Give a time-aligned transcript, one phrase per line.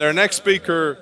[0.00, 0.96] Their next speaker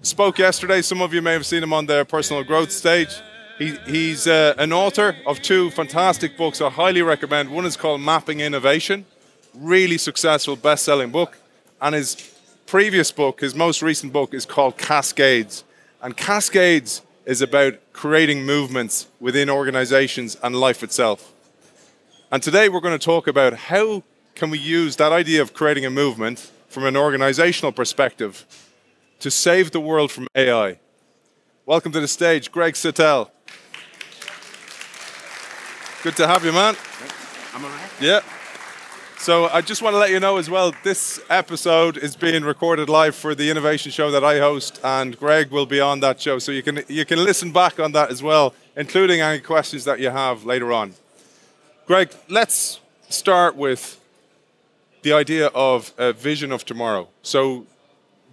[0.00, 0.82] spoke yesterday.
[0.82, 3.14] Some of you may have seen him on the personal growth stage.
[3.56, 7.50] He, he's uh, an author of two fantastic books I highly recommend.
[7.50, 9.06] One is called Mapping Innovation,
[9.54, 11.38] really successful best selling book.
[11.80, 12.36] And his
[12.66, 15.62] previous book, his most recent book, is called Cascades.
[16.02, 21.32] And Cascades is about creating movements within organizations and life itself.
[22.32, 24.02] And today we're going to talk about how
[24.34, 28.46] can we use that idea of creating a movement from an organizational perspective
[29.20, 30.78] to save the world from AI.
[31.66, 33.30] Welcome to the stage, Greg Satell.
[36.02, 36.74] Good to have you, man.
[37.54, 37.90] I'm all right.
[38.00, 38.20] Yeah.
[39.18, 42.88] So I just want to let you know as well, this episode is being recorded
[42.88, 46.38] live for the innovation show that I host, and Greg will be on that show.
[46.38, 50.00] So you can you can listen back on that as well, including any questions that
[50.00, 50.94] you have later on.
[51.86, 54.01] Greg, let's start with
[55.02, 57.08] the idea of a vision of tomorrow.
[57.22, 57.66] So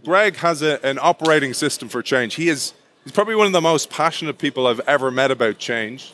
[0.04, 2.36] Greg has a, an operating system for change.
[2.36, 2.74] He is
[3.04, 6.14] he's probably one of the most passionate people I've ever met about change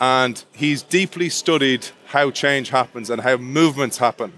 [0.00, 4.32] and he's deeply studied how change happens and how movements happen.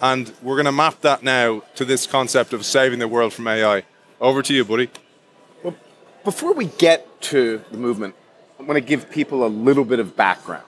[0.00, 3.48] And we're going to map that now to this concept of saving the world from
[3.48, 3.84] AI.
[4.20, 4.90] Over to you, buddy.
[5.62, 5.74] Well,
[6.24, 8.14] before we get to the movement,
[8.58, 10.64] I want to give people a little bit of background.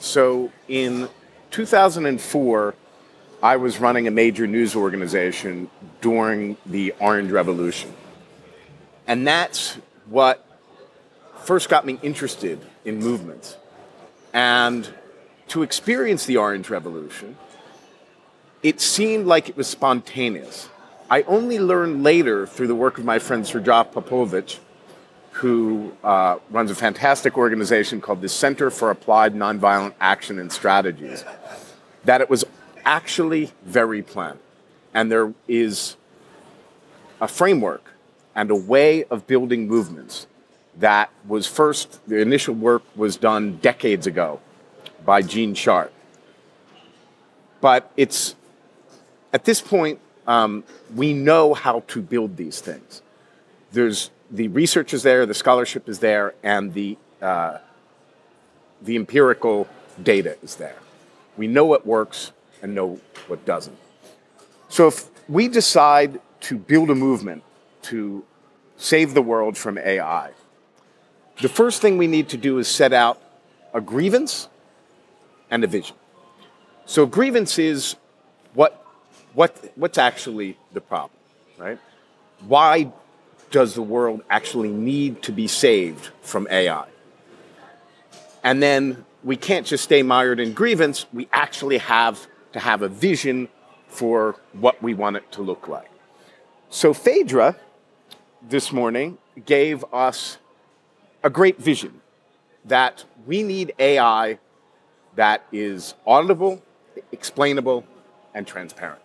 [0.00, 1.08] So, in
[1.52, 2.74] 2004,
[3.42, 5.68] I was running a major news organization
[6.00, 7.92] during the Orange Revolution.
[9.08, 10.46] And that's what
[11.38, 13.56] first got me interested in movements.
[14.32, 14.88] And
[15.48, 17.36] to experience the Orange Revolution,
[18.62, 20.68] it seemed like it was spontaneous.
[21.10, 24.60] I only learned later through the work of my friend Srdjan Popovic,
[25.32, 31.24] who uh, runs a fantastic organization called the Center for Applied Nonviolent Action and Strategies,
[32.04, 32.44] that it was
[32.84, 34.38] actually very planned.
[34.94, 35.96] And there is
[37.20, 37.92] a framework
[38.34, 40.26] and a way of building movements
[40.78, 44.40] that was first, the initial work was done decades ago
[45.04, 45.92] by Gene Sharp.
[47.60, 48.34] But it's,
[49.32, 50.64] at this point, um,
[50.94, 53.02] we know how to build these things.
[53.72, 57.58] There's the research is there, the scholarship is there, and the, uh,
[58.80, 59.68] the empirical
[60.02, 60.76] data is there.
[61.36, 62.32] We know what works
[62.62, 63.76] and know what doesn't.
[64.68, 67.42] So if we decide to build a movement
[67.82, 68.24] to
[68.76, 70.30] save the world from AI,
[71.40, 73.20] the first thing we need to do is set out
[73.74, 74.48] a grievance
[75.50, 75.96] and a vision.
[76.84, 77.96] So, grievance is
[78.54, 78.84] what,
[79.34, 81.18] what, what's actually the problem,
[81.58, 81.78] right?
[82.46, 82.92] Why
[83.50, 86.86] does the world actually need to be saved from AI?
[88.42, 92.88] And then we can't just stay mired in grievance, we actually have to have a
[92.88, 93.48] vision
[93.88, 95.90] for what we want it to look like.
[96.70, 97.56] So, Phaedra
[98.42, 100.38] this morning gave us
[101.22, 102.00] a great vision
[102.64, 104.38] that we need AI
[105.14, 106.60] that is auditable,
[107.12, 107.84] explainable,
[108.34, 109.02] and transparent.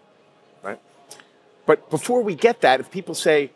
[0.64, 0.80] Right?
[1.66, 3.52] But before we get that, if people say,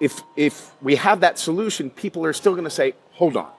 [0.00, 3.50] if, if we have that solution, people are still going to say, hold on,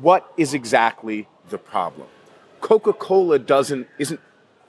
[0.00, 2.08] what is exactly the problem?
[2.60, 4.20] Coca Cola doesn't, isn't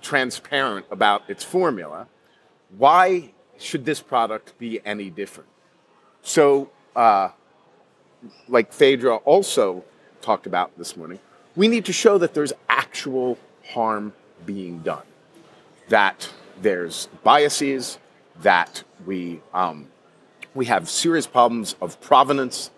[0.01, 2.07] transparent about its formula.
[2.77, 5.49] Why should this product be any different?
[6.21, 7.29] So uh,
[8.47, 9.83] like Phaedra also
[10.21, 11.19] talked about this morning,
[11.55, 13.37] we need to show that there's actual
[13.69, 14.13] harm
[14.45, 15.03] being done,
[15.89, 16.31] that
[16.61, 17.97] there's biases,
[18.41, 19.87] that we, um,
[20.53, 22.71] we have serious problems of provenance,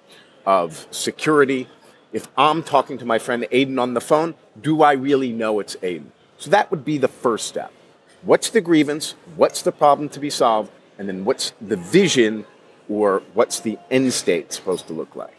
[0.45, 1.68] of security.
[2.13, 5.75] If I'm talking to my friend Aiden on the phone, do I really know it's
[5.78, 6.12] Aiden?
[6.38, 7.74] So that would be the first step.
[8.22, 9.16] What's the grievance?
[9.35, 10.72] What's the problem to be solved?
[11.00, 12.46] And then what's the vision
[12.88, 15.35] or what's the end state supposed to look like?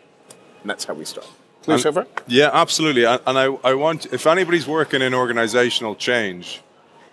[0.62, 1.28] And that's how we start.
[1.62, 2.06] Clear so far?
[2.26, 3.04] Yeah, absolutely.
[3.04, 6.60] And I, I want, if anybody's working in organizational change,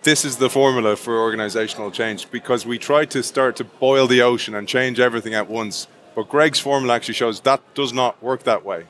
[0.02, 4.22] this is the formula for organizational change because we try to start to boil the
[4.22, 5.86] ocean and change everything at once.
[6.16, 8.86] But Greg's formula actually shows that does not work that way.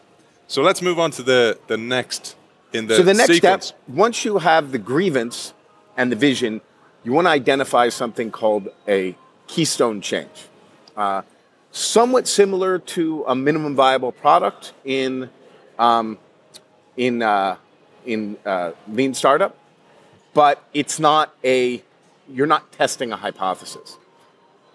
[0.46, 2.36] So let's move on to the, the next
[2.72, 3.66] in the So the next sequence.
[3.66, 5.54] step, once you have the grievance
[5.96, 6.60] and the vision,
[7.04, 9.16] you want to identify something called a
[9.46, 10.48] keystone change.
[10.96, 11.22] Uh,
[11.70, 15.30] somewhat similar to a minimum viable product in
[15.78, 16.18] um,
[16.96, 17.56] in uh,
[18.06, 19.56] in uh, lean startup,
[20.34, 21.82] but it's not a
[22.28, 23.96] you're not testing a hypothesis.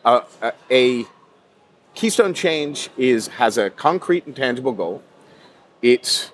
[0.03, 1.05] Uh, a, a
[1.93, 5.03] keystone change is has a concrete and tangible goal.
[5.81, 6.31] It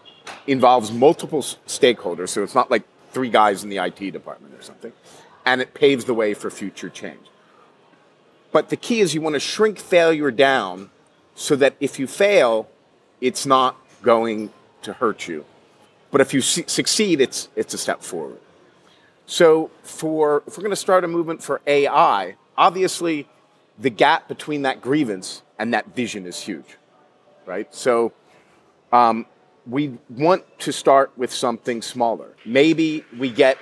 [0.48, 4.94] involves multiple stakeholders, so it's not like three guys in the IT department or something,
[5.46, 7.28] and it paves the way for future change.
[8.52, 10.92] But the key is you want to shrink failure down
[11.36, 12.70] so that if you fail,
[13.20, 14.52] it's not going
[14.84, 15.46] to hurt you.
[16.12, 18.40] But if you su- succeed, it's, it's a step forward.
[19.26, 23.28] So for, if we're going to start a movement for AI, obviously
[23.80, 26.78] the gap between that grievance and that vision is huge,
[27.46, 27.74] right?
[27.74, 28.14] So
[28.92, 29.26] um,
[29.66, 32.36] we want to start with something smaller.
[32.46, 33.58] Maybe we get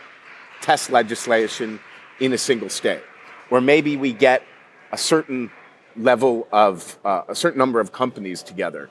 [0.62, 1.80] test legislation
[2.20, 3.04] in a single state,
[3.50, 4.44] or maybe we get
[4.92, 5.52] a certain
[5.96, 8.90] level of uh, a certain number of companies together,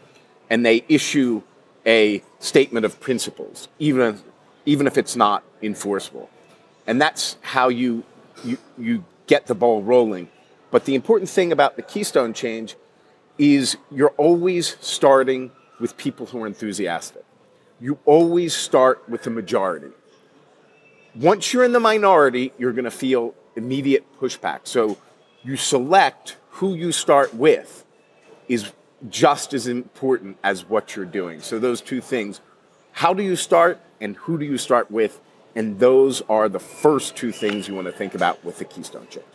[0.48, 1.42] and they issue
[1.86, 4.20] a statement of principles, even
[4.66, 6.28] even if it's not enforceable,
[6.86, 8.04] and that's how you
[8.44, 10.28] you you get the ball rolling.
[10.70, 12.76] But the important thing about the Keystone change
[13.38, 17.24] is you're always starting with people who are enthusiastic.
[17.80, 19.88] You always start with the majority.
[21.14, 24.60] Once you're in the minority, you're going to feel immediate pushback.
[24.64, 24.98] So
[25.42, 27.84] you select who you start with
[28.48, 28.72] is
[29.08, 31.40] just as important as what you're doing.
[31.40, 32.40] So those two things,
[32.92, 35.20] how do you start and who do you start with?
[35.56, 39.08] And those are the first two things you want to think about with the Keystone
[39.08, 39.26] change.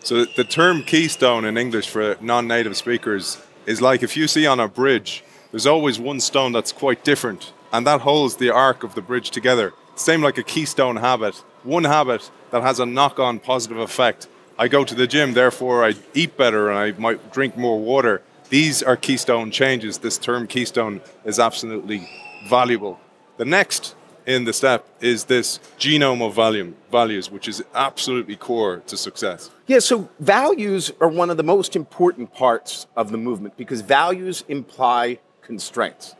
[0.00, 4.60] So the term keystone in English for non-native speakers is like if you see on
[4.60, 5.24] a bridge,
[5.54, 9.30] there's always one stone that's quite different, and that holds the arc of the bridge
[9.30, 9.72] together.
[9.94, 14.26] Same like a keystone habit, one habit that has a knock-on positive effect.
[14.58, 18.20] I go to the gym, therefore I eat better and I might drink more water.
[18.48, 19.98] These are keystone changes.
[19.98, 22.10] This term keystone is absolutely
[22.48, 22.98] valuable.
[23.36, 23.94] The next
[24.26, 29.52] in the step is this genome of value, values, which is absolutely core to success.
[29.68, 34.42] Yeah, so values are one of the most important parts of the movement because values
[34.48, 36.14] imply constraints.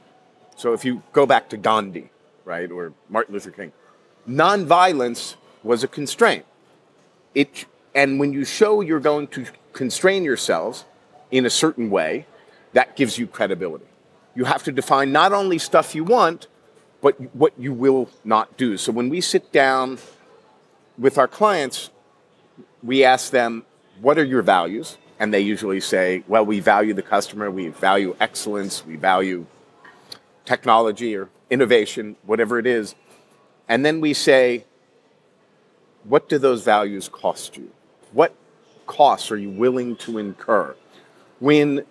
[0.57, 2.11] So if you go back to Gandhi,
[2.45, 3.73] right, or Martin Luther King,
[4.29, 6.45] nonviolence was a constraint.
[7.35, 10.85] It, and when you show you're going to constrain yourselves
[11.31, 12.27] in a certain way,
[12.75, 13.87] that gives you credibility.
[14.35, 16.47] You have to define not only stuff you want,
[17.01, 18.77] but what you will not do.
[18.77, 19.99] So when we sit down
[20.99, 21.91] with our clients,
[22.83, 23.65] we ask them,
[24.01, 24.97] What are your values?
[25.19, 29.47] And they usually say, Well, we value the customer, we value excellence, we value
[30.45, 32.95] technology or innovation, whatever it is.
[33.69, 34.65] And then we say,
[36.05, 37.71] What do those values cost you?
[38.13, 38.35] What
[38.87, 40.75] costs are you willing to incur?
[41.39, 41.85] When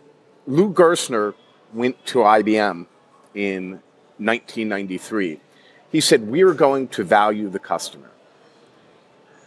[0.45, 1.33] Lou Gerstner
[1.73, 2.85] went to IBM
[3.33, 3.71] in
[4.17, 5.39] 1993.
[5.91, 8.09] He said, We are going to value the customer.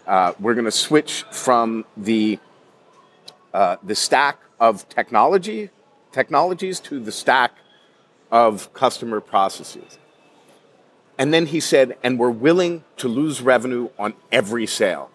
[0.06, 2.38] Uh, we're going to switch from the,
[3.56, 5.70] uh, the stack of technology,
[6.12, 7.52] technologies to the stack
[8.30, 9.98] of customer processes.
[11.16, 15.10] And then he said, and we're willing to lose revenue on every sale.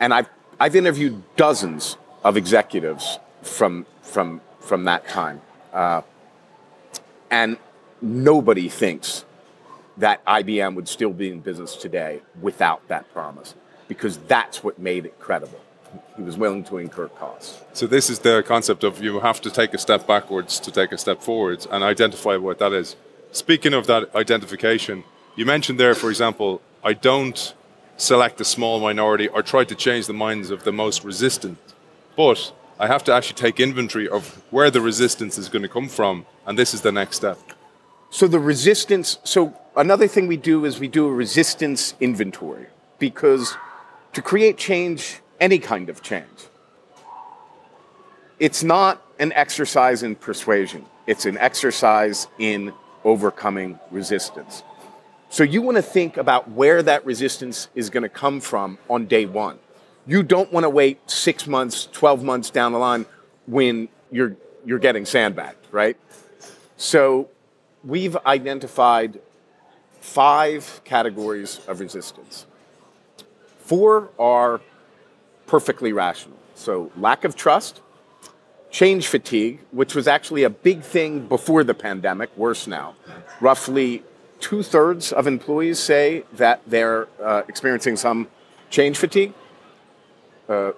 [0.00, 0.28] And I've,
[0.58, 5.40] I've interviewed dozens of executives from, from, from that time.
[5.72, 6.02] Uh,
[7.30, 7.56] and
[8.02, 9.24] nobody thinks
[9.98, 13.54] that IBM would still be in business today without that promise
[13.86, 15.60] because that's what made it credible.
[16.16, 17.62] He was willing to incur costs.
[17.72, 20.92] So this is the concept of you have to take a step backwards to take
[20.92, 22.96] a step forwards and identify what that is.
[23.32, 25.04] Speaking of that identification,
[25.36, 27.54] you mentioned there, for example, I don't
[27.96, 31.58] select a small minority or try to change the minds of the most resistant,
[32.16, 35.88] but I have to actually take inventory of where the resistance is going to come
[35.88, 37.38] from, and this is the next step.
[38.10, 42.66] So the resistance, so another thing we do is we do a resistance inventory
[42.98, 43.56] because
[44.12, 46.40] to create change, any kind of change,
[48.38, 50.86] it's not an exercise in persuasion.
[51.06, 52.72] It's an exercise in
[53.04, 54.62] overcoming resistance.
[55.28, 59.04] So you want to think about where that resistance is going to come from on
[59.04, 59.58] day one.
[60.06, 63.04] You don't want to wait six months, 12 months down the line
[63.46, 65.98] when you're, you're getting sandbagged, right?
[66.78, 67.28] So
[67.84, 69.20] we've identified
[70.00, 72.46] five categories of resistance.
[73.58, 74.62] Four are
[75.46, 76.36] perfectly rational.
[76.54, 77.80] So, lack of trust,
[78.70, 82.94] change fatigue, which was actually a big thing before the pandemic, worse now.
[83.40, 84.02] Roughly
[84.40, 88.28] two thirds of employees say that they're uh, experiencing some
[88.70, 89.32] change fatigue.
[90.48, 90.72] Uh,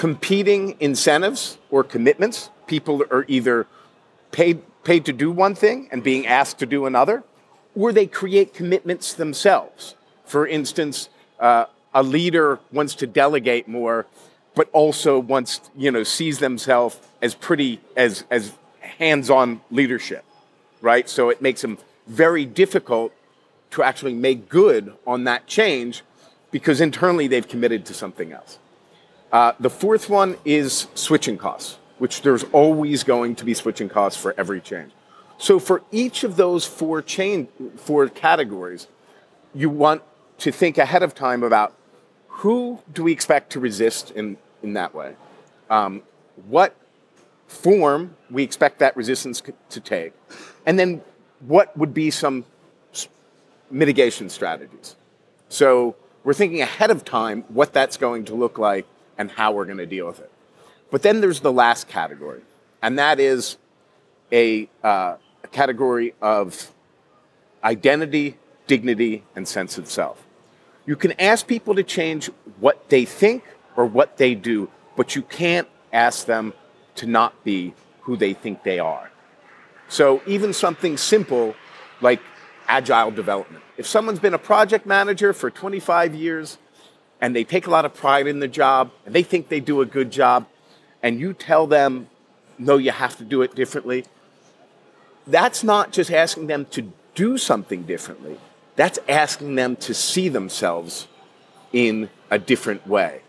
[0.00, 2.48] competing incentives or commitments.
[2.66, 3.66] People are either
[4.32, 7.22] paid paid to do one thing and being asked to do another,
[7.74, 9.94] or they create commitments themselves.
[10.24, 14.06] For instance, uh, a leader wants to delegate more,
[14.54, 20.24] but also wants, you know, sees themselves as pretty as as hands-on leadership,
[20.80, 21.08] right?
[21.08, 23.12] So it makes them very difficult
[23.70, 26.02] to actually make good on that change
[26.50, 28.58] because internally they've committed to something else.
[29.32, 34.20] Uh, the fourth one is switching costs, which there's always going to be switching costs
[34.20, 34.92] for every change.
[35.38, 38.88] So for each of those four chain four categories,
[39.54, 40.02] you want
[40.38, 41.74] to think ahead of time about
[42.40, 45.14] who do we expect to resist in, in that way?
[45.68, 46.02] Um,
[46.48, 46.74] what
[47.48, 50.14] form we expect that resistance to take?
[50.64, 51.02] And then
[51.40, 52.46] what would be some
[53.70, 54.96] mitigation strategies?
[55.50, 58.86] So we're thinking ahead of time what that's going to look like
[59.18, 60.30] and how we're going to deal with it.
[60.90, 62.40] But then there's the last category,
[62.80, 63.58] and that is
[64.32, 66.72] a, uh, a category of
[67.62, 70.24] identity, dignity, and sense of self.
[70.90, 73.44] You can ask people to change what they think
[73.76, 76.52] or what they do, but you can't ask them
[76.96, 79.08] to not be who they think they are.
[79.88, 81.54] So even something simple
[82.00, 82.20] like
[82.66, 83.62] agile development.
[83.76, 86.58] If someone's been a project manager for 25 years
[87.20, 89.82] and they take a lot of pride in the job and they think they do
[89.82, 90.48] a good job,
[91.04, 92.08] and you tell them,
[92.58, 94.06] no, you have to do it differently,
[95.24, 98.38] that's not just asking them to do something differently,
[98.80, 101.06] that's asking them to see themselves
[101.70, 103.20] in a different way.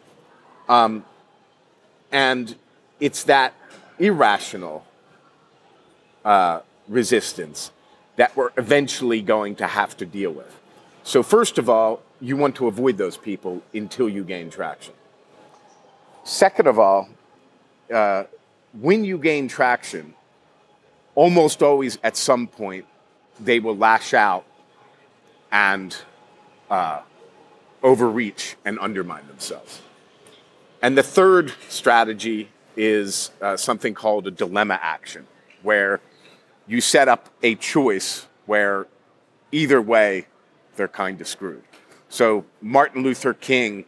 [0.69, 1.03] Um,
[2.09, 2.55] and
[3.01, 3.53] it's that
[3.99, 4.85] irrational
[6.23, 7.71] uh, resistance
[8.15, 10.57] that we're eventually going to have to deal with.
[11.03, 14.93] So, first of all, you want to avoid those people until you gain traction.
[16.23, 17.09] Second of all,
[17.93, 18.23] uh,
[18.79, 20.13] when you gain traction,
[21.13, 22.85] almost always at some point
[23.39, 24.45] they will lash out
[25.51, 25.95] and
[26.69, 27.01] uh,
[27.83, 29.81] overreach and undermine themselves.
[30.81, 35.27] And the third strategy is uh, something called a dilemma action,
[35.61, 35.99] where
[36.67, 38.87] you set up a choice where
[39.51, 40.27] either way
[40.75, 41.63] they're kind of screwed.
[42.09, 43.85] So, Martin Luther King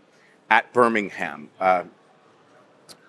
[0.49, 1.83] at Birmingham, uh,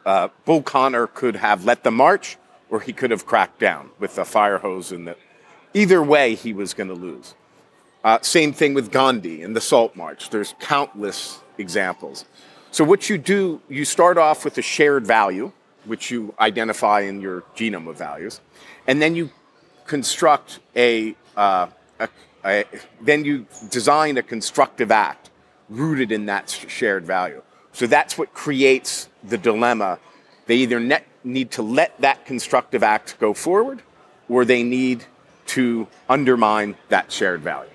[0.06, 2.36] uh, Bull Connor could have let them march,
[2.70, 5.16] or he could have cracked down with a fire hose, and the,
[5.72, 7.34] either way, he was going to lose.
[8.04, 10.28] Uh, same thing with Gandhi and the Salt March.
[10.28, 12.26] There's countless examples.
[12.70, 15.52] So, what you do, you start off with a shared value,
[15.86, 18.42] which you identify in your genome of values,
[18.86, 19.30] and then you
[19.86, 21.68] construct a, uh,
[21.98, 22.08] a,
[22.44, 22.64] a
[23.00, 25.30] then you design a constructive act
[25.70, 27.42] rooted in that shared value.
[27.72, 29.98] So that's what creates the dilemma.
[30.46, 33.82] They either net, need to let that constructive act go forward,
[34.28, 35.04] or they need
[35.46, 37.70] to undermine that shared value.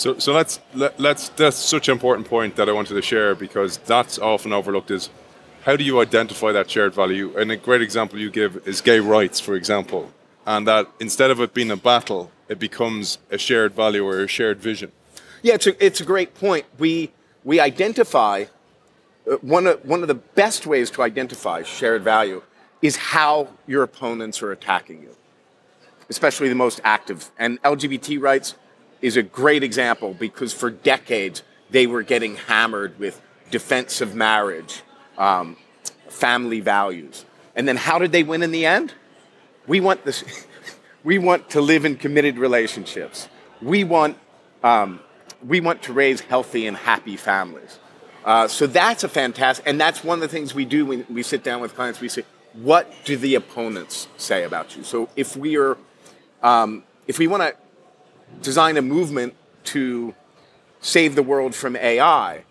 [0.00, 3.34] So, so let's let, let's that's such an important point that I wanted to share
[3.34, 4.90] because that's often overlooked.
[4.90, 5.10] Is
[5.66, 7.36] how do you identify that shared value?
[7.36, 10.10] And a great example you give is gay rights, for example,
[10.46, 14.26] and that instead of it being a battle, it becomes a shared value or a
[14.26, 14.90] shared vision.
[15.42, 16.64] Yeah, it's a, it's a great point.
[16.78, 17.10] We
[17.44, 18.46] we identify
[19.30, 22.42] uh, one of one of the best ways to identify shared value
[22.80, 25.14] is how your opponents are attacking you,
[26.08, 27.30] especially the most active.
[27.38, 28.54] And LGBT rights
[29.02, 34.82] is a great example because for decades they were getting hammered with defense of marriage,
[35.18, 35.56] um,
[36.08, 37.24] family values.
[37.54, 38.94] And then how did they win in the end?
[39.66, 40.24] We want this.
[41.04, 43.28] we want to live in committed relationships.
[43.62, 44.18] We want
[44.62, 45.00] um,
[45.46, 47.78] we want to raise healthy and happy families.
[48.24, 51.22] Uh, so that's a fantastic, and that's one of the things we do when we
[51.22, 52.00] sit down with clients.
[52.00, 55.78] We say, "What do the opponents say about you?" So if we are,
[56.42, 57.54] um, if we want to
[58.42, 59.34] design a movement
[59.64, 60.14] to
[60.80, 62.44] save the world from AI,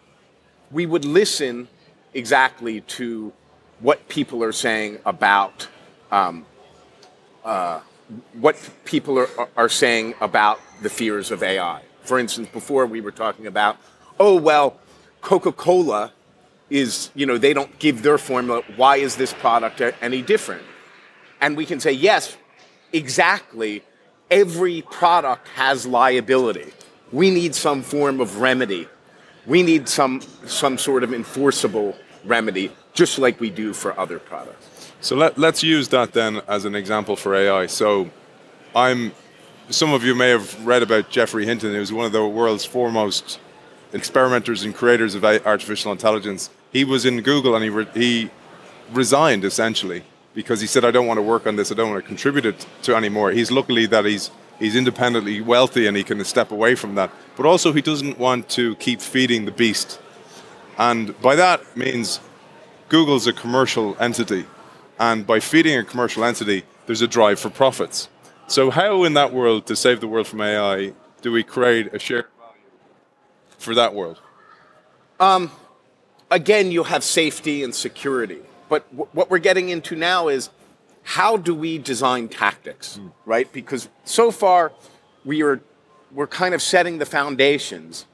[0.72, 1.68] we would listen
[2.14, 3.34] exactly to
[3.80, 5.68] what people are saying about
[6.12, 6.46] um,
[7.44, 7.80] uh,
[8.34, 11.82] what people are, are saying about the fears of AI.
[12.02, 13.78] For instance, before we were talking about,
[14.20, 14.80] oh, well,
[15.22, 16.12] Coca Cola
[16.70, 18.64] is, you know, they don't give their formula.
[18.76, 20.64] Why is this product any different?
[21.42, 22.36] And we can say, yes,
[22.92, 23.84] exactly
[24.30, 26.72] every product has liability.
[27.12, 28.88] We need some form of remedy.
[29.46, 34.92] We need some, some sort of enforceable remedy, just like we do for other products.
[35.02, 37.66] So let, let's use that then as an example for AI.
[37.68, 38.10] So
[38.76, 39.14] I'm,
[39.70, 43.40] some of you may have read about Geoffrey Hinton, who's one of the world's foremost
[43.94, 46.50] experimenters and creators of artificial intelligence.
[46.72, 48.30] He was in Google and he, re, he
[48.92, 52.04] resigned essentially because he said, I don't want to work on this, I don't want
[52.04, 53.32] to contribute it to anymore.
[53.32, 57.12] He's luckily that he's he's independently wealthy and he can step away from that.
[57.36, 60.00] But also he doesn't want to keep feeding the beast.
[60.78, 62.20] And by that means
[62.90, 64.46] Google's a commercial entity.
[65.00, 68.10] And by feeding a commercial entity, there's a drive for profits.
[68.48, 72.00] So how in that world to save the world from AI do we create a
[72.00, 72.62] shared value
[73.58, 74.20] for that world?
[75.20, 75.52] Um,
[76.32, 78.42] again, you have safety and security.
[78.70, 80.50] But w- what we're getting into now is
[81.04, 83.12] how do we design tactics, mm.
[83.26, 83.52] right?
[83.52, 84.72] Because so far
[85.26, 85.60] we are
[86.12, 88.06] we're kind of setting the foundations,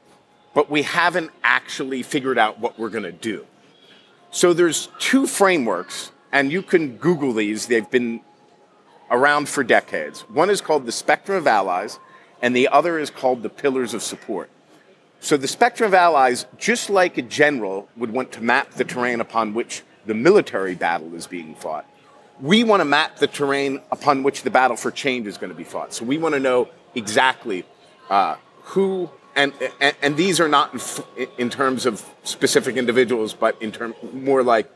[0.54, 3.46] but we haven't actually figured out what we're going to do.
[4.32, 7.68] So there's two frameworks, and you can Google these.
[7.68, 8.22] They've been
[9.10, 10.22] around for decades.
[10.22, 12.00] One is called the Spectrum of Allies,
[12.42, 14.50] and the other is called the Pillars of Support.
[15.22, 19.22] So the Spectrum of Allies, just like a general would want to map the terrain
[19.22, 21.86] upon which the military battle is being fought,
[22.40, 25.56] we want to map the terrain upon which the battle for change is going to
[25.56, 25.94] be fought.
[25.94, 27.66] So we want to know exactly
[28.10, 30.74] uh, who, and, and, and these are not
[31.18, 34.70] in, in, terms of specific individuals, but in term more like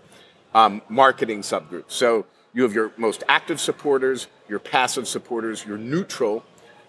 [0.55, 1.91] um, marketing subgroups.
[1.91, 6.43] So you have your most active supporters, your passive supporters, your neutral,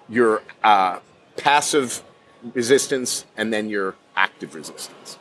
[0.08, 1.00] your uh,
[1.36, 2.02] passive
[2.54, 5.18] resistance, and then your active resistance.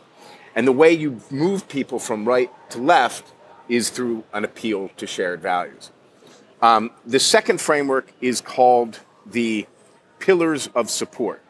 [0.60, 3.32] And the way you move people from right to left
[3.70, 5.90] is through an appeal to shared values.
[6.62, 9.68] Um, the second framework is called the
[10.20, 11.42] pillars of support.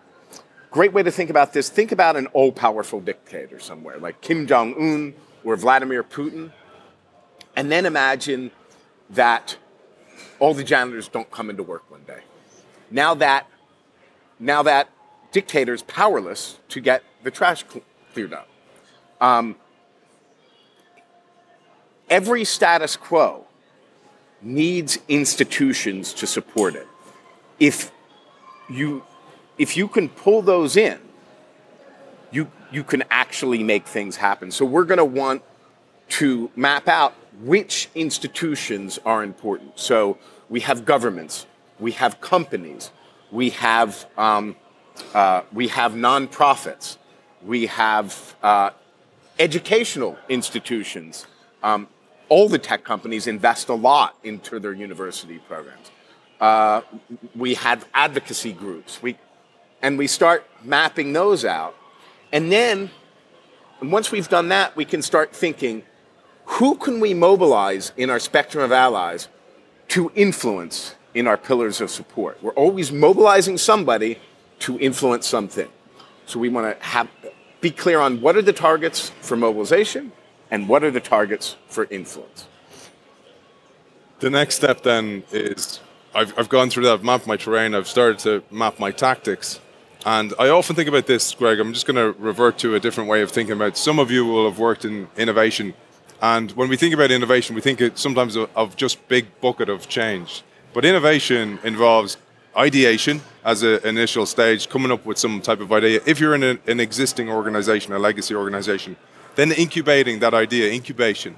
[0.70, 4.46] Great way to think about this think about an all powerful dictator somewhere, like Kim
[4.46, 6.52] Jong un or Vladimir Putin,
[7.56, 8.52] and then imagine
[9.10, 9.58] that
[10.38, 12.22] all the janitors don't come into work one day.
[12.92, 13.48] Now that,
[14.38, 14.88] now that
[15.32, 18.48] dictator is powerless to get the trash cl- cleared up.
[19.22, 19.56] Um,
[22.10, 23.46] every status quo
[24.42, 26.88] needs institutions to support it.
[27.60, 27.92] If
[28.70, 29.04] you,
[29.58, 31.00] if you can pull those in,
[32.32, 34.52] you, you can actually make things happen.
[34.52, 35.44] So we're going to want
[36.10, 39.80] to map out which institutions are important.
[39.80, 40.18] So
[40.50, 41.46] we have governments,
[41.80, 42.92] we have companies,
[43.32, 44.56] we have, um,
[45.14, 46.98] uh, we have nonprofits,
[47.44, 48.72] we have uh,
[49.40, 51.26] educational institutions.
[51.64, 51.88] Um,
[52.28, 55.92] all the tech companies invest a lot into their university programs.
[56.40, 56.82] Uh,
[57.36, 59.02] we have advocacy groups.
[59.02, 59.18] We,
[59.82, 61.76] and we start mapping those out.
[62.32, 62.92] And then,
[63.82, 65.84] once we've done that, we can start thinking
[66.46, 69.28] who can we mobilize in our spectrum of allies
[69.90, 72.42] to influence in our pillars of support?
[72.42, 74.20] We're always mobilizing somebody
[74.60, 75.70] to influence something.
[76.26, 77.08] So we want to have,
[77.62, 80.12] be clear on what are the targets for mobilization
[80.52, 82.48] and what are the targets for influence.
[84.20, 85.80] The next step then is
[86.14, 89.60] I've, I've gone through that, I've mapped my terrain, I've started to map my tactics.
[90.06, 91.60] And I often think about this, Greg.
[91.60, 93.70] I'm just going to revert to a different way of thinking about.
[93.70, 93.78] It.
[93.78, 95.74] Some of you will have worked in innovation,
[96.22, 100.44] and when we think about innovation, we think sometimes of just big bucket of change.
[100.74, 102.18] But innovation involves
[102.58, 106.02] ideation as an initial stage, coming up with some type of idea.
[106.06, 108.96] If you're in a, an existing organization, a legacy organization,
[109.36, 111.38] then incubating that idea, incubation,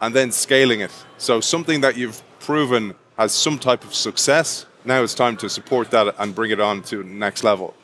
[0.00, 0.92] and then scaling it.
[1.18, 5.90] So something that you've proven has some type of success, now it's time to support
[5.90, 7.74] that and bring it on to the next level.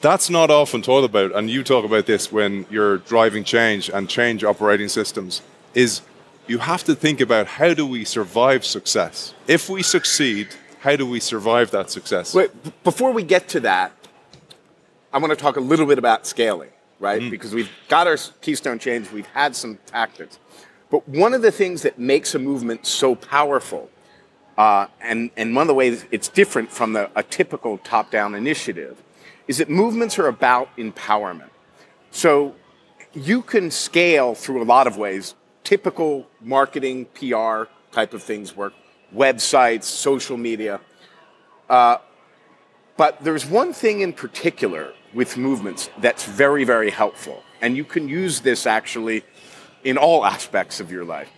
[0.00, 4.08] That's not often talked about, and you talk about this when you're driving change and
[4.08, 5.42] change operating systems,
[5.74, 6.00] is
[6.46, 9.34] you have to think about how do we survive success?
[9.46, 10.48] If we succeed,
[10.80, 12.34] how do we survive that success?
[12.34, 12.50] Wait,
[12.84, 13.92] before we get to that,
[15.12, 17.20] I want to talk a little bit about scaling, right?
[17.20, 17.30] Mm.
[17.30, 20.38] Because we've got our keystone change, we've had some tactics.
[20.90, 23.90] But one of the things that makes a movement so powerful,
[24.56, 28.34] uh, and, and one of the ways it's different from the, a typical top down
[28.34, 29.02] initiative,
[29.48, 31.50] is that movements are about empowerment.
[32.10, 32.54] So
[33.12, 35.34] you can scale through a lot of ways.
[35.62, 38.72] Typical marketing, PR type of things work
[39.14, 40.80] websites, social media.
[41.68, 41.98] Uh,
[42.96, 47.42] but there's one thing in particular with movements that's very, very helpful.
[47.60, 49.24] And you can use this actually
[49.84, 51.30] in all aspects of your life.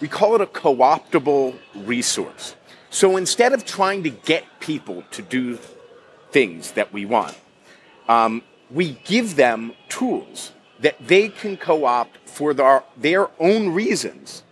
[0.00, 2.56] We call it a co optable resource.
[2.88, 5.58] So instead of trying to get people to do
[6.32, 7.38] things that we want,
[8.08, 14.42] um, we give them tools that they can co opt for their, their own reasons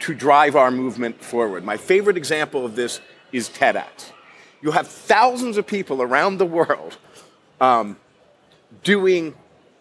[0.00, 1.64] to drive our movement forward.
[1.64, 3.00] My favorite example of this
[3.32, 4.12] is TEDx.
[4.60, 6.98] You have thousands of people around the world
[7.60, 7.96] um,
[8.82, 9.34] doing,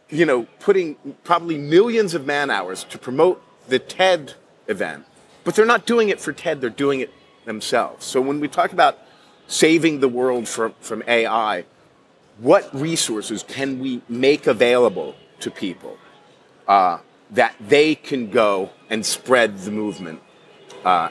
[0.09, 4.33] you know, putting probably millions of man hours to promote the TED
[4.67, 5.05] event,
[5.43, 7.11] but they're not doing it for TED, they're doing it
[7.45, 8.05] themselves.
[8.05, 8.99] So when we talk about
[9.47, 11.65] saving the world from, from AI,
[12.39, 15.97] what resources can we make available to people?
[16.67, 16.99] Uh,
[17.31, 20.21] that they can go and spread the movement
[20.85, 21.09] uh,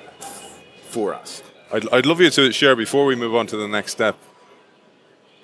[0.88, 1.42] for us.
[1.72, 4.16] I'd, I'd love you to share before we move on to the next step.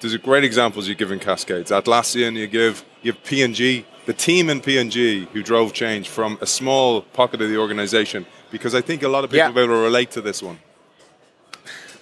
[0.00, 1.70] There's great examples you give in Cascades.
[1.70, 6.46] Atlassian, you give you have P&G the team in P&G who drove change from a
[6.46, 8.26] small pocket of the organization?
[8.50, 9.48] Because I think a lot of people Yeah.
[9.48, 10.58] will be able to relate to this one.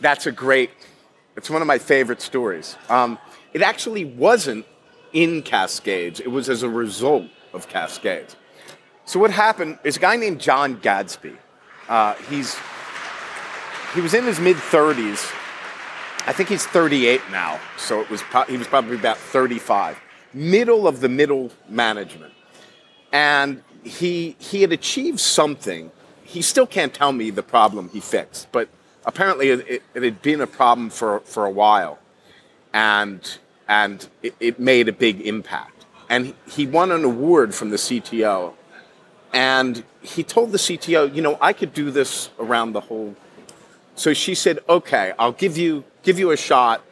[0.01, 0.71] That's a great.
[1.37, 2.77] It's one of my favorite stories.
[2.89, 3.19] Um,
[3.53, 4.65] it actually wasn't
[5.13, 6.21] in Cascades.
[6.21, 8.35] It was as a result of Cascades.
[9.11, 11.37] So what happened is a guy named John Gadsby.
[11.89, 12.57] Uh, he's
[13.93, 15.35] he was in his mid 30s.
[16.29, 17.59] I think he's 38 now.
[17.77, 19.99] So it was pro- he was probably about 35.
[20.33, 22.33] Middle of the middle management,
[23.11, 25.91] and he he had achieved something.
[26.23, 28.69] He still can't tell me the problem he fixed, but
[29.05, 31.99] apparently it, it, it had been a problem for for a while,
[32.73, 35.85] and and it, it made a big impact.
[36.09, 38.55] And he- he won an award from the CTO,
[39.33, 43.15] and he told the CTO, you know, I could do this around the whole.
[43.95, 46.83] So she said, okay, I'll give you give you a shot.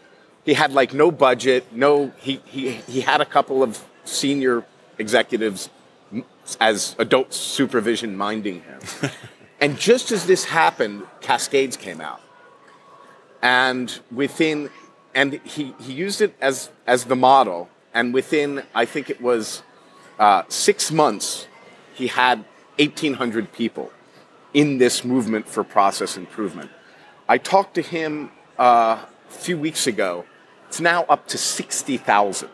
[0.44, 2.12] He had like no budget, no.
[2.18, 4.64] He he he had a couple of senior
[4.98, 5.70] executives
[6.60, 8.80] as adult supervision minding him.
[9.60, 12.20] and just as this happened, Cascades came out.
[13.42, 14.70] And within,
[15.14, 17.68] and he, he used it as, as the model.
[17.94, 19.62] And within, I think it was
[20.18, 21.46] uh, six months,
[21.98, 22.44] he had
[22.78, 23.92] 1,800 people
[24.54, 26.70] in this movement for process improvement.
[27.28, 30.24] I talked to him uh, a few weeks ago.
[30.68, 32.48] It's now up to 60,000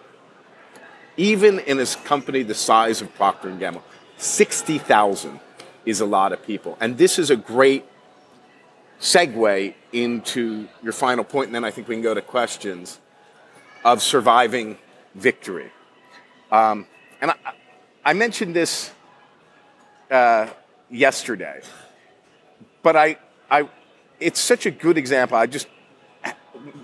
[1.16, 3.84] even in a company the size of Procter & Gamble,
[4.16, 5.40] 60,000
[5.86, 6.76] is a lot of people.
[6.80, 7.84] And this is a great
[9.00, 12.98] segue into your final point, and then I think we can go to questions
[13.84, 14.78] of surviving
[15.14, 15.70] victory.
[16.50, 16.86] Um,
[17.20, 17.36] and I,
[18.04, 18.92] I mentioned this
[20.14, 20.48] uh,
[20.90, 21.60] yesterday,
[22.82, 23.16] but I,
[23.50, 23.68] I,
[24.20, 25.36] it's such a good example.
[25.36, 25.66] I just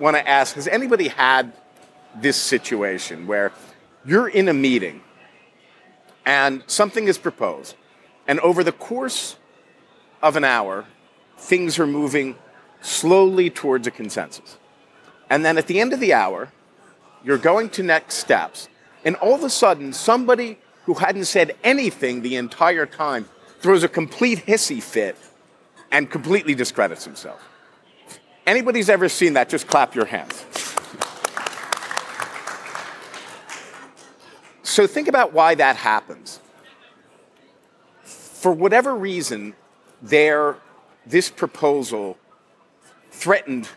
[0.00, 1.52] want to ask has anybody had
[2.16, 3.52] this situation where
[4.04, 5.00] you're in a meeting
[6.26, 7.76] and something is proposed,
[8.26, 9.36] and over the course
[10.22, 10.86] of an hour,
[11.38, 12.36] things are moving
[12.80, 14.58] slowly towards a consensus.
[15.30, 16.52] And then at the end of the hour,
[17.24, 18.68] you're going to next steps,
[19.04, 20.58] and all of a sudden, somebody
[20.90, 23.24] who hadn't said anything the entire time
[23.60, 25.16] throws a complete hissy fit
[25.92, 27.40] and completely discredits himself.
[28.44, 30.44] Anybody's ever seen that, just clap your hands.
[34.64, 36.40] So think about why that happens.
[38.02, 39.54] For whatever reason,
[40.02, 40.56] there,
[41.06, 42.18] this proposal
[43.12, 43.68] threatened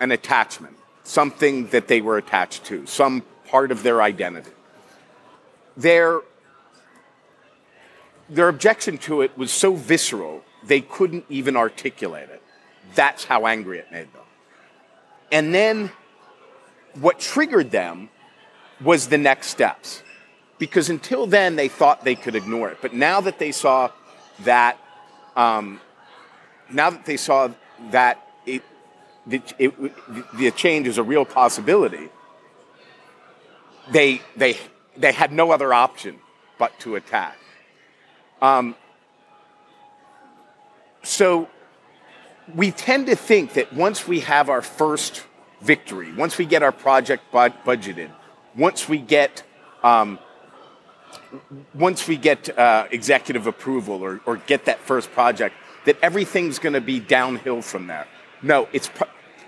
[0.00, 4.50] an attachment, something that they were attached to, some part of their identity.
[5.76, 6.22] Their,
[8.32, 12.42] their objection to it was so visceral, they couldn't even articulate it.
[12.94, 14.22] That's how angry it made them.
[15.30, 15.90] And then
[16.94, 18.08] what triggered them
[18.82, 20.02] was the next steps.
[20.58, 22.78] Because until then, they thought they could ignore it.
[22.80, 23.90] But now that they saw
[24.40, 24.78] that,
[25.36, 25.80] um,
[26.70, 27.50] now that they saw
[27.90, 28.62] that it,
[29.28, 32.08] it, it, the change is a real possibility,
[33.90, 34.56] they, they,
[34.96, 36.18] they had no other option
[36.58, 37.36] but to attack.
[38.42, 38.74] Um,
[41.04, 41.48] so
[42.54, 45.24] we tend to think that once we have our first
[45.60, 48.10] victory, once we get our project bud- budgeted,
[48.56, 49.44] once we get
[49.84, 50.18] um,
[51.74, 56.72] once we get uh, executive approval or, or get that first project, that everything's going
[56.72, 58.06] to be downhill from there.
[58.42, 58.90] No, it's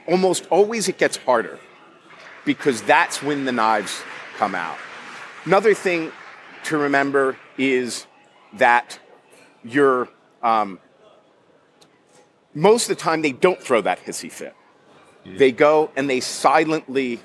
[0.06, 1.58] almost always it gets harder
[2.44, 4.02] because that's when the knives
[4.36, 4.78] come out.
[5.44, 6.12] Another thing
[6.64, 8.06] to remember is
[8.58, 8.98] that
[9.64, 10.08] you're
[10.42, 10.78] um,
[12.54, 14.54] most of the time they don't throw that hissy fit.
[15.24, 17.20] They go and they silently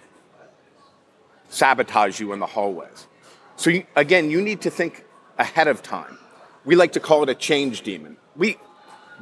[1.50, 3.08] sabotage you in the hallways.
[3.58, 5.04] So you, again, you need to think
[5.38, 6.18] ahead of time.
[6.64, 8.18] We like to call it a change demon.
[8.36, 8.58] We,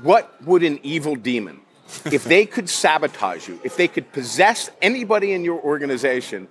[0.04, 1.62] what would an evil demon,
[2.06, 6.48] if they could sabotage you, if they could possess anybody in your organization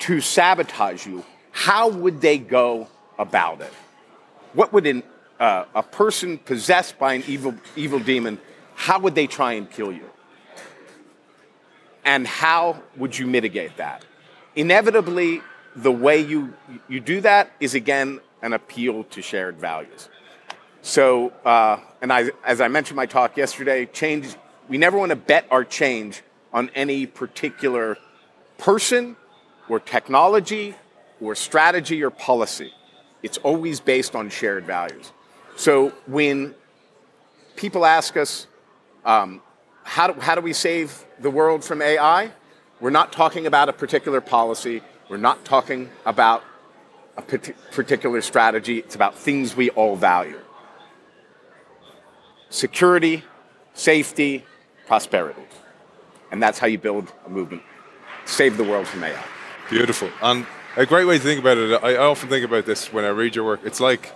[0.00, 2.88] to sabotage you, how would they go
[3.18, 3.72] about it?
[4.52, 5.02] What would an,
[5.38, 8.38] uh, a person possessed by an evil, evil demon,
[8.74, 10.08] how would they try and kill you?
[12.04, 14.04] And how would you mitigate that?
[14.56, 15.42] Inevitably,
[15.76, 16.54] the way you,
[16.88, 20.08] you do that is again an appeal to shared values.
[20.80, 24.34] So, uh, and I, as I mentioned in my talk yesterday, change,
[24.68, 27.98] we never want to bet our change on any particular
[28.56, 29.16] person
[29.68, 30.74] or technology
[31.20, 32.72] or strategy or policy.
[33.22, 35.12] It's always based on shared values.
[35.56, 36.54] So when
[37.56, 38.46] people ask us,
[39.04, 39.42] um,
[39.82, 42.30] how, do, how do we save the world from AI?
[42.80, 44.82] We're not talking about a particular policy.
[45.08, 46.44] We're not talking about
[47.16, 48.78] a particular strategy.
[48.78, 50.38] It's about things we all value
[52.50, 53.22] security,
[53.74, 54.44] safety,
[54.86, 55.42] prosperity.
[56.30, 57.62] And that's how you build a movement.
[58.24, 59.22] Save the world from AI.
[59.70, 60.10] Beautiful.
[60.22, 60.46] And
[60.78, 63.34] a great way to think about it, I often think about this when I read
[63.34, 63.60] your work.
[63.64, 64.12] It's like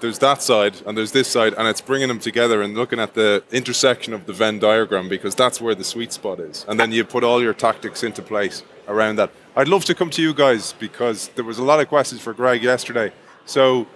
[0.00, 3.12] there's that side and there's this side, and it's bringing them together and looking at
[3.12, 6.64] the intersection of the Venn diagram because that's where the sweet spot is.
[6.68, 9.30] And then you put all your tactics into place around that.
[9.56, 12.32] I'd love to come to you guys because there was a lot of questions for
[12.32, 13.12] Greg yesterday.
[13.44, 13.86] So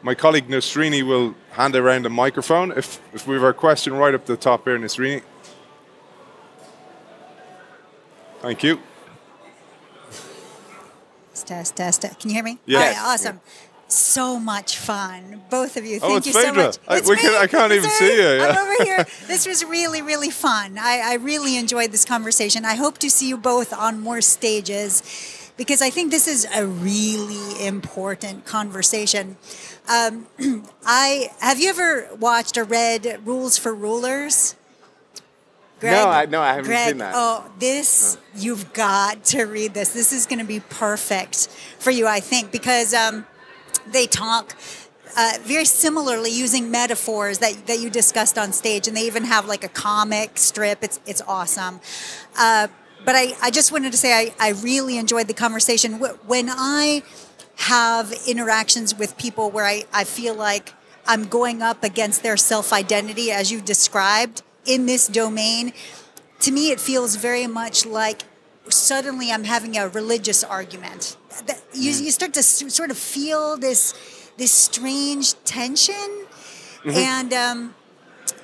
[0.00, 2.70] my colleague Nasrini will hand around a microphone.
[2.70, 5.22] If, if we have a question right up the top here, Nasrini.
[8.40, 8.80] Thank you.
[11.34, 12.20] Test, test, test.
[12.20, 12.58] Can you hear me?
[12.66, 12.96] Yes.
[12.96, 13.40] Hi, awesome.
[13.88, 15.96] So much fun, both of you.
[16.02, 16.62] Oh, Thank it's you so Phaedra.
[16.64, 16.78] much.
[16.88, 17.34] I- It's can-.
[17.34, 18.46] I can't even It's see you, yeah.
[18.48, 19.06] I'm over here.
[19.26, 20.78] This was really, really fun.
[20.78, 22.64] I, I really enjoyed this conversation.
[22.64, 25.02] I hope to see you both on more stages
[25.56, 29.36] because I think this is a really important conversation.
[29.88, 30.26] Um,
[30.86, 34.54] I have you ever watched or read Rules for Rulers?
[35.82, 37.14] No, I- no, I haven't Greg, seen that.
[37.16, 39.90] Oh, this you've got to read this.
[39.90, 43.26] This is going to be perfect for you, I think, because um,
[43.90, 44.56] they talk
[45.16, 49.46] uh, very similarly using metaphors that, that you discussed on stage, and they even have
[49.46, 50.82] like a comic strip.
[50.82, 51.80] It's it's awesome.
[52.38, 52.68] Uh,
[53.04, 55.94] but I, I just wanted to say I, I really enjoyed the conversation.
[55.94, 57.02] When I
[57.56, 60.72] have interactions with people where I, I feel like
[61.06, 65.72] I'm going up against their self identity, as you described, in this domain,
[66.40, 68.22] to me, it feels very much like
[68.68, 71.16] suddenly I'm having a religious argument.
[71.72, 73.94] You, you start to sort of feel this
[74.38, 76.26] this strange tension,
[76.84, 77.74] and um,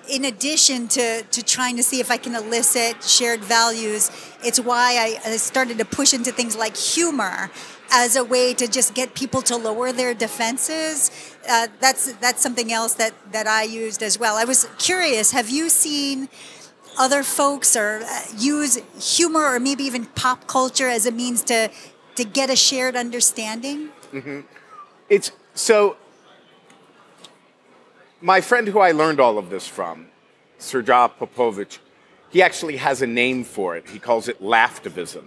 [0.09, 4.11] in addition to to trying to see if I can elicit shared values,
[4.45, 7.51] it's why I, I started to push into things like humor
[7.91, 11.11] as a way to just get people to lower their defenses.
[11.49, 14.37] Uh, that's that's something else that that I used as well.
[14.37, 15.33] I was curious.
[15.33, 16.29] Have you seen?
[17.01, 21.71] other folks or uh, use humor or maybe even pop culture as a means to
[22.17, 23.91] to get a shared understanding
[25.09, 25.97] It's so.
[28.21, 30.09] My friend who I learned all of this from,
[30.59, 31.79] Srdja Popovic,
[32.31, 33.89] he actually has a name for it.
[33.89, 35.27] He calls it laughtivism.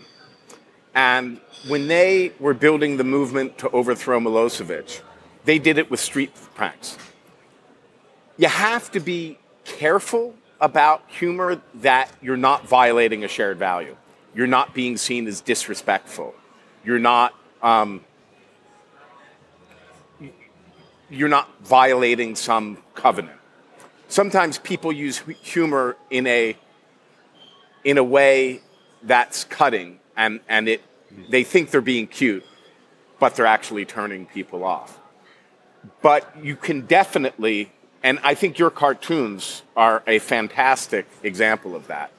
[0.94, 5.02] And when they were building the movement to overthrow Milosevic,
[5.46, 6.98] they did it with street pranks.
[8.38, 13.96] You have to be careful about humor that you're not violating a shared value.
[14.36, 16.34] You're not being seen as disrespectful.
[16.84, 18.04] You're not um,
[21.10, 23.38] you're not violating some covenant.
[24.08, 26.58] Sometimes people use humor in a
[27.84, 28.62] in a way
[29.04, 30.82] that's cutting and, and it
[31.30, 32.46] they think they're being cute,
[33.20, 35.00] but they're actually turning people off.
[36.02, 37.72] But you can definitely,
[38.04, 42.12] and I think your cartoons are a fantastic example of that.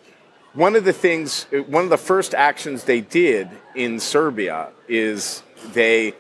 [0.53, 6.15] One of the things, one of the first actions they did in Serbia is they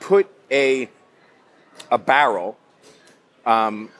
[0.00, 0.88] put a
[1.90, 2.58] a barrel
[3.46, 3.90] um,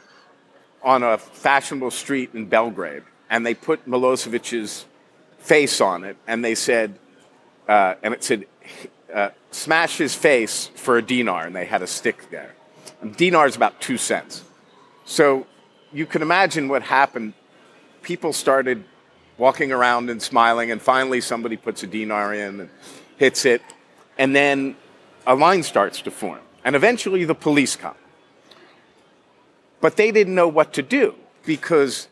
[0.82, 4.86] on a fashionable street in Belgrade, and they put Milosevic's
[5.38, 6.98] face on it, and they said,
[7.72, 8.44] uh, and it said,
[9.14, 12.54] uh, "Smash his face for a dinar," and they had a stick there.
[13.00, 14.44] And dinar is about two cents.
[15.04, 15.46] So
[15.90, 17.32] you can imagine what happened.
[18.02, 18.84] People started
[19.38, 22.70] walking around and smiling, and finally somebody puts a dinar in and
[23.16, 23.62] hits it,
[24.18, 24.76] and then
[25.26, 26.44] a line starts to form.
[26.64, 28.00] And eventually the police come.
[29.80, 31.14] But they didn't know what to do
[31.46, 32.08] because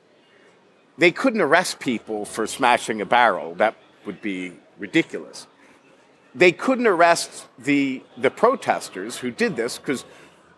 [0.96, 3.54] they couldn't arrest people for smashing a barrel.
[3.56, 3.74] That
[4.06, 5.46] would be ridiculous.
[6.34, 10.04] They couldn't arrest the, the protesters who did this because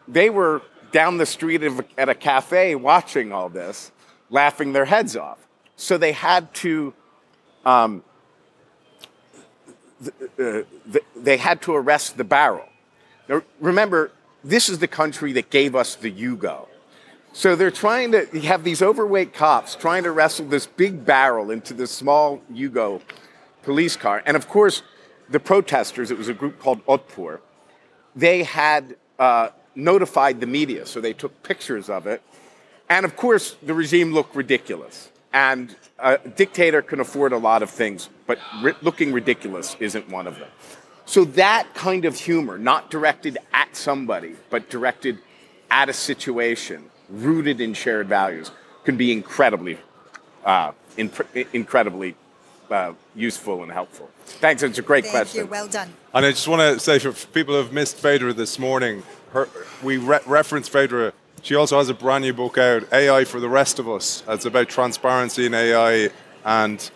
[0.07, 3.93] they were down the street of, at a cafe watching all this,
[4.29, 5.39] laughing their heads off.
[5.77, 6.95] So they had to
[7.65, 8.03] um,
[10.39, 12.67] uh, th- they had to arrest the barrel.
[13.29, 14.11] Now, remember,
[14.43, 16.67] this is the country that gave us the Yugo.
[17.33, 21.73] So they're trying to have these overweight cops trying to wrestle this big barrel into
[21.73, 23.01] this small Yugo
[23.63, 24.23] police car.
[24.27, 24.83] And of course,
[25.33, 27.41] the protesters, it was a group called Otpor,
[28.15, 32.23] they had uh, notified the media, so they took pictures of it.
[32.89, 35.09] And of course, the regime looked ridiculous.
[35.33, 40.27] And a dictator can afford a lot of things, but ri- looking ridiculous isn't one
[40.27, 40.51] of them.
[41.07, 45.19] So that kind of humor, not directed at somebody, but directed
[45.71, 48.51] at a situation, rooted in shared values,
[48.85, 49.79] can be incredibly,
[50.45, 50.73] uh,
[51.53, 52.15] incredibly
[52.73, 54.09] uh, useful and helpful.
[54.25, 54.63] Thanks.
[54.63, 55.45] It's a great Thank question.
[55.45, 55.47] you.
[55.47, 55.93] Well done.
[56.15, 59.49] And I just want to say for people who have missed Phaedra this morning, her,
[59.83, 61.13] we re- referenced Phaedra.
[61.43, 64.23] She also has a brand new book out, AI for the Rest of Us.
[64.29, 66.11] It's about transparency in AI
[66.45, 66.91] and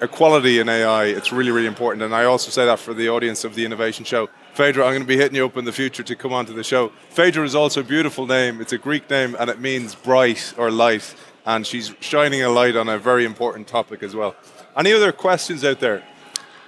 [0.00, 1.04] equality in AI.
[1.04, 2.02] It's really, really important.
[2.02, 4.28] And I also say that for the audience of the Innovation Show.
[4.54, 6.64] Phaedra, I'm going to be hitting you up in the future to come onto the
[6.64, 6.88] show.
[7.10, 8.60] Phaedra is also a beautiful name.
[8.60, 11.14] It's a Greek name and it means bright or light.
[11.44, 14.34] And she's shining a light on a very important topic as well.
[14.76, 16.02] Any other questions out there?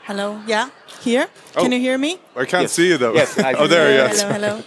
[0.05, 0.71] Hello, yeah,
[1.03, 1.29] here.
[1.55, 1.63] Oh.
[1.63, 2.19] Can you hear me?
[2.35, 2.73] I can't Yes.
[2.73, 3.13] see you though.
[3.13, 4.23] Yes, I oh, there, Yeah, yes.
[4.23, 4.63] Hello, hello.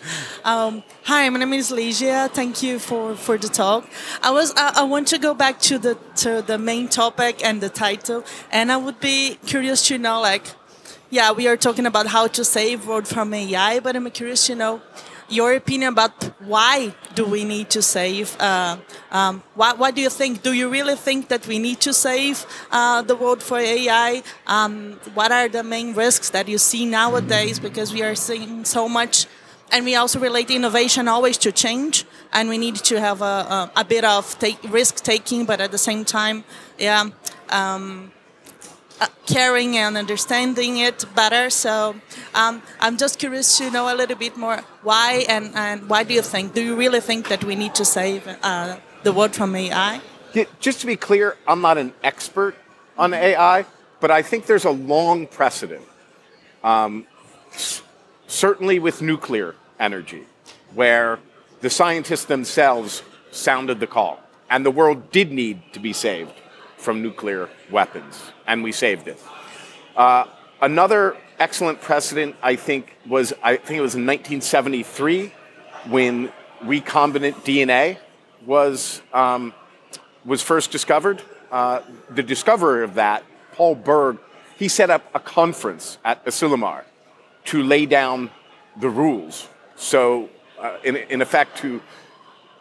[0.45, 2.29] Um, hi, my name is Ligia.
[2.29, 3.89] Thank you for, for the talk.
[4.21, 7.59] I was I, I want to go back to the to the main topic and
[7.61, 10.43] the title, and I would be curious to know like,
[11.09, 14.53] yeah, we are talking about how to save world from AI, but I'm curious to
[14.55, 14.81] know
[15.31, 18.35] your opinion about why do we need to save?
[18.39, 18.77] Uh,
[19.11, 20.43] um, what, what do you think?
[20.43, 24.23] Do you really think that we need to save uh, the world for AI?
[24.47, 27.59] Um, what are the main risks that you see nowadays?
[27.59, 29.25] Because we are seeing so much,
[29.71, 33.71] and we also relate innovation always to change, and we need to have a, a,
[33.77, 36.43] a bit of take, risk taking, but at the same time,
[36.77, 37.09] yeah.
[37.49, 38.11] Um,
[39.01, 41.49] uh, caring and understanding it better.
[41.49, 41.95] So
[42.35, 46.13] um, I'm just curious to know a little bit more why and, and why do
[46.13, 46.53] you think?
[46.53, 50.01] Do you really think that we need to save uh, the world from AI?
[50.33, 52.55] Yeah, just to be clear, I'm not an expert
[52.95, 53.65] on AI,
[53.99, 55.85] but I think there's a long precedent,
[56.63, 57.07] um,
[58.27, 60.23] certainly with nuclear energy,
[60.75, 61.19] where
[61.61, 66.33] the scientists themselves sounded the call, and the world did need to be saved
[66.81, 69.19] from nuclear weapons, and we saved it.
[69.95, 70.25] Uh,
[70.61, 75.33] another excellent precedent, I think, was I think it was in 1973
[75.89, 76.31] when
[76.63, 77.97] recombinant DNA
[78.45, 79.53] was um,
[80.25, 81.21] was first discovered.
[81.51, 84.17] Uh, the discoverer of that, Paul Berg,
[84.57, 86.83] he set up a conference at Asilomar
[87.45, 88.29] to lay down
[88.79, 89.47] the rules.
[89.75, 91.81] So, uh, in, in effect, to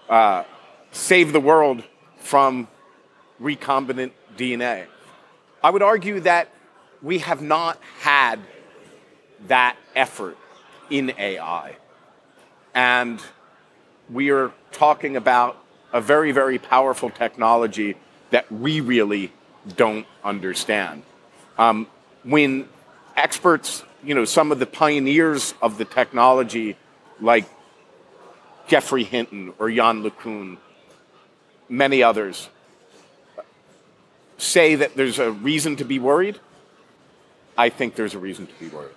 [0.09, 0.45] uh,
[0.91, 1.85] save the world
[2.19, 2.67] from
[3.41, 4.87] recombinant DNA.
[5.63, 6.49] I would argue that
[7.03, 8.41] we have not had
[9.47, 10.37] that effort
[10.91, 11.77] in AI.
[12.75, 13.21] And
[14.11, 17.97] we are talking about a very, very powerful technology
[18.31, 19.33] that we really
[19.77, 21.03] don't understand.
[21.59, 21.87] Um,
[22.23, 22.69] when
[23.17, 26.77] experts, you know, some of the pioneers of the technology,
[27.21, 27.45] like
[28.69, 30.59] Geoffrey Hinton or Yann LeCun,
[31.69, 32.49] many others,
[34.41, 36.39] say that there's a reason to be worried,
[37.57, 38.95] I think there's a reason to be worried.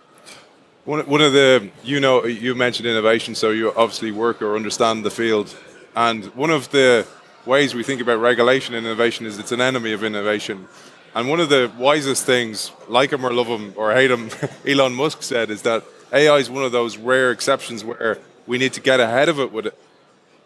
[0.85, 5.05] One, one of the, you know, you mentioned innovation, so you obviously work or understand
[5.05, 5.55] the field.
[5.95, 7.07] And one of the
[7.45, 10.67] ways we think about regulation and innovation is it's an enemy of innovation.
[11.15, 14.29] And one of the wisest things, like him or love him or hate him,
[14.67, 18.73] Elon Musk said, is that AI is one of those rare exceptions where we need
[18.73, 19.73] to get ahead of it with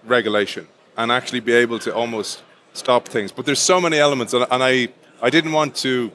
[0.05, 2.41] regulation and actually be able to almost
[2.77, 3.31] stop things.
[3.31, 4.89] But there's so many elements, and, and I,
[5.21, 6.11] I didn't want to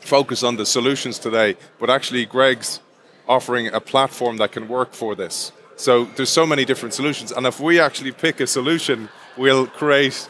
[0.00, 2.80] focus on the solutions today, but actually Greg's
[3.28, 5.52] offering a platform that can work for this.
[5.76, 10.28] So there's so many different solutions, and if we actually pick a solution, we'll create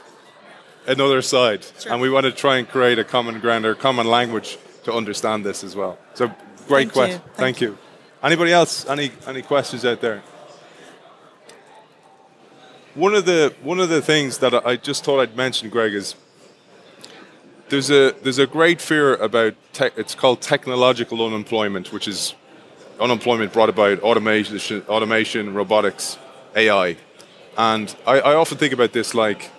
[0.87, 4.59] another side, and we want to try and create a common ground or common language
[4.85, 5.98] to understand this as well.
[6.14, 6.33] So
[6.66, 7.20] great question.
[7.24, 7.33] you.
[7.35, 7.79] Thank you.
[8.22, 8.87] Anybody else?
[8.87, 10.22] Any any questions out there?
[12.97, 16.15] One of the one of the things that I just thought I'd mention, Greg, is
[17.69, 22.35] there's a there's a great fear about it's called technological unemployment, which is
[22.99, 26.17] unemployment brought about automation, automation, robotics,
[26.57, 26.97] AI,
[27.59, 29.51] and I, I often think about this like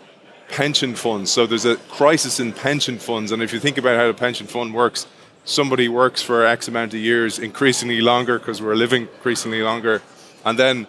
[0.50, 1.32] pension funds.
[1.32, 4.48] So there's a crisis in pension funds, and if you think about how the pension
[4.48, 5.06] fund works,
[5.46, 10.02] somebody works for X amount of years, increasingly longer because we're living increasingly longer,
[10.44, 10.88] and then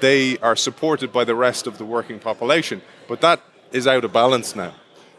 [0.00, 2.82] they are supported by the rest of the working population.
[3.08, 3.40] But that
[3.72, 4.74] is out of balance now.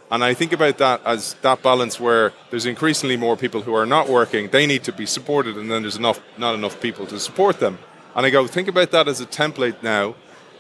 [0.09, 3.85] And I think about that as that balance where there's increasingly more people who are
[3.85, 7.19] not working, they need to be supported, and then there's enough, not enough people to
[7.19, 7.77] support them.
[8.15, 10.15] And I go, think about that as a template now,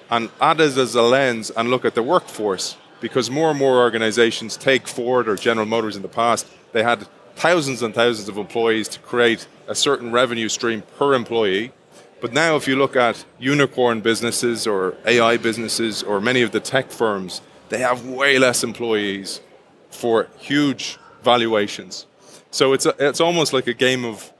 [0.09, 3.77] and add it as a lens and look at the workforce, because more and more
[3.77, 8.37] organizations take Ford or General Motors in the past, they had thousands and thousands of
[8.37, 11.71] employees to create a certain revenue stream per employee.
[12.19, 16.59] But now, if you look at unicorn businesses or AI businesses or many of the
[16.59, 19.41] tech firms, they have way less employees
[19.89, 22.07] for huge valuations.
[22.49, 24.33] So it's, a, it's almost like a game of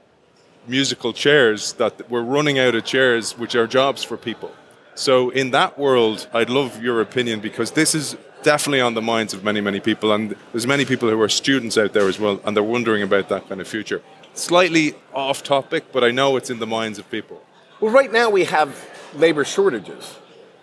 [0.66, 4.50] musical chairs that we're running out of chairs, which are jobs for people.
[4.94, 9.32] So in that world, I'd love your opinion because this is definitely on the minds
[9.34, 10.12] of many, many people.
[10.12, 13.28] And there's many people who are students out there as well, and they're wondering about
[13.28, 14.02] that kind of future.
[14.34, 17.42] Slightly off topic, but I know it's in the minds of people.
[17.80, 18.74] Well, right now we have
[19.14, 20.16] labor shortages,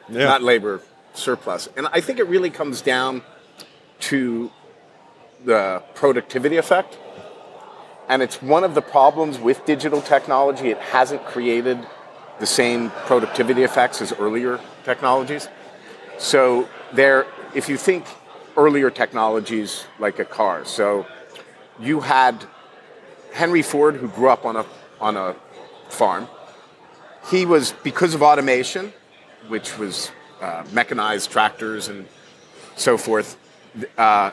[0.09, 0.25] Yeah.
[0.25, 0.81] not labor
[1.13, 1.69] surplus.
[1.77, 3.21] And I think it really comes down
[4.01, 4.51] to
[5.45, 6.97] the productivity effect.
[8.09, 10.69] And it's one of the problems with digital technology.
[10.69, 11.79] It hasn't created
[12.39, 15.47] the same productivity effects as earlier technologies.
[16.17, 18.05] So there, if you think
[18.57, 21.05] earlier technologies like a car, so
[21.79, 22.43] you had
[23.33, 24.65] Henry Ford, who grew up on a
[25.01, 25.35] on a
[25.89, 26.27] farm.
[27.29, 28.93] He was because of automation,
[29.47, 30.11] which was
[30.41, 32.07] uh, mechanized tractors and
[32.75, 33.37] so forth.
[33.97, 34.31] Uh,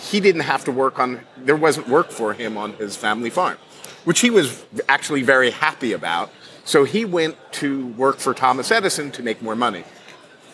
[0.00, 1.20] he didn't have to work on.
[1.36, 3.58] There wasn't work for him on his family farm,
[4.04, 6.30] which he was actually very happy about.
[6.64, 9.84] So he went to work for Thomas Edison to make more money.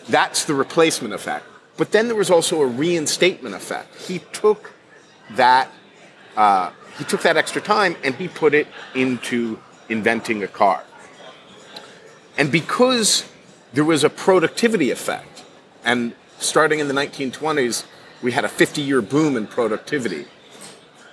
[0.07, 1.45] That's the replacement effect.
[1.77, 3.95] But then there was also a reinstatement effect.
[3.95, 4.73] He took
[5.31, 5.69] that
[6.35, 10.83] uh, he took that extra time and he put it into inventing a car.
[12.39, 13.29] And because
[13.73, 15.43] there was a productivity effect,
[15.83, 17.83] and starting in the 1920s,
[18.23, 20.25] we had a 50 year boom in productivity.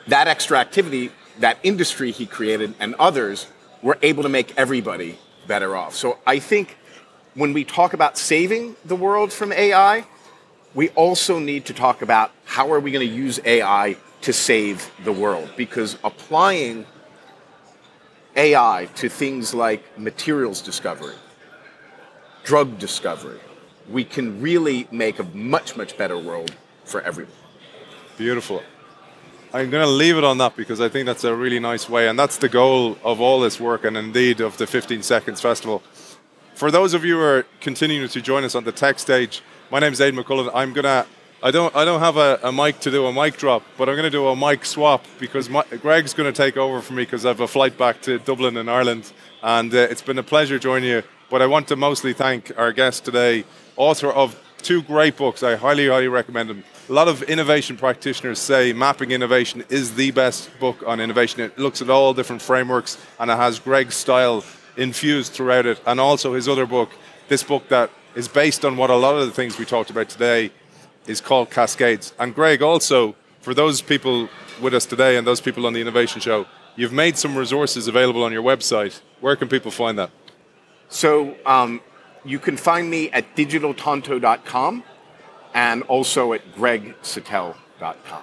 [0.07, 1.11] That extra activity,
[1.41, 3.49] that industry he created, and others
[3.83, 5.19] were able to make everybody
[5.49, 5.97] better off.
[5.97, 6.79] So I think
[7.35, 10.07] when we talk about saving the world from AI,
[10.75, 14.93] we also need to talk about how are we going to use AI to save
[15.03, 16.87] the world because applying
[18.37, 21.15] AI to things like materials discovery,
[22.45, 23.41] drug discovery,
[23.91, 27.33] we can really make a much, much better world for everyone.
[28.19, 28.63] Beautiful.
[29.53, 32.09] I'm going to leave it on that because I think that's a really nice way,
[32.09, 35.83] and that's the goal of all this work, and indeed of the 15 Seconds Festival.
[36.55, 39.79] For those of you who are continuing to join us on the tech stage, my
[39.79, 40.51] name is Aidan McCullen.
[40.55, 41.07] I'm gonna.
[41.43, 41.75] I don't.
[41.77, 44.11] I don't have a, a mic to do a mic drop, but I'm going to
[44.11, 47.29] do a mic swap because my, Greg's going to take over for me because I
[47.29, 49.13] have a flight back to Dublin in Ireland,
[49.43, 51.03] and uh, it's been a pleasure joining you.
[51.29, 53.45] But I want to mostly thank our guest today,
[53.77, 55.43] author of two great books.
[55.43, 56.65] I highly, highly recommend them.
[56.89, 61.41] A lot of innovation practitioners say Mapping Innovation is the best book on innovation.
[61.41, 64.45] It looks at all different frameworks and it has Greg's style
[64.77, 65.81] infused throughout it.
[65.85, 66.91] And also his other book,
[67.29, 70.09] this book that is based on what a lot of the things we talked about
[70.09, 70.53] today
[71.07, 72.13] is called Cascades.
[72.19, 74.29] And Greg, also, for those people
[74.61, 76.47] with us today and those people on the Innovation Show,
[76.77, 79.01] you've made some resources available on your website.
[79.21, 80.11] Where can people find that?
[80.89, 81.81] So um,
[82.25, 84.85] you can find me at digitaltonto.com
[85.55, 88.23] and also at gregsatell.com.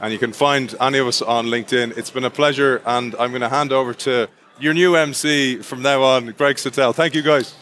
[0.00, 1.96] And you can find any of us on LinkedIn.
[1.96, 4.28] It's been a pleasure, and I'm going to hand over to
[4.60, 6.94] your new MC from now on, Greg Satell.
[6.94, 7.54] Thank you, guys.